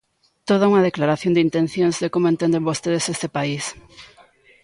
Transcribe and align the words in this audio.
Toda 0.49 0.67
unha 0.71 0.85
declaración 0.89 1.31
de 1.35 1.43
intencións 1.47 1.95
de 2.01 2.07
como 2.13 2.27
entenden 2.33 2.67
vostedes 2.69 3.05
este 3.13 3.27
país. 3.37 3.63